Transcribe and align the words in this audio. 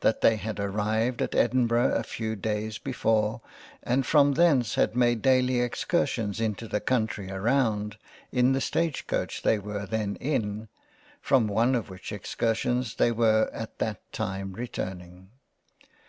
That 0.00 0.20
they 0.20 0.34
had 0.34 0.58
arrived 0.58 1.22
at 1.22 1.32
Edinburgh 1.36 1.94
a 1.94 2.02
few 2.02 2.34
Days 2.34 2.76
before 2.78 3.40
and 3.84 4.04
from 4.04 4.32
thence 4.32 4.74
had 4.74 4.96
made 4.96 5.22
daily 5.22 5.60
Excursions 5.60 6.40
into 6.40 6.66
the 6.66 6.80
Country 6.80 7.30
around 7.30 7.96
in 8.32 8.50
the 8.52 8.60
Stage 8.60 9.06
Coach 9.06 9.42
they 9.42 9.60
were 9.60 9.86
then 9.86 10.16
in, 10.16 10.66
from 11.20 11.46
one 11.46 11.76
of 11.76 11.88
which 11.88 12.10
Excursions 12.10 12.94
37 12.94 13.16
£ 13.16 13.16
JANE 13.22 13.42
AUSTEN 13.44 13.50
£ 13.50 13.50
they 13.50 13.56
were 13.56 13.60
at 13.62 13.78
that 13.78 14.12
time 14.12 14.54
returning. 14.54 15.30